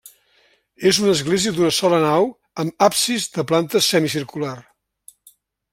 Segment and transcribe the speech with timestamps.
[0.91, 2.25] És una església d'una sola nau
[2.63, 4.57] amb absis de planta semicircular.